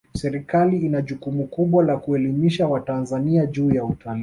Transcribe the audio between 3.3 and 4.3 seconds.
juu ya utalii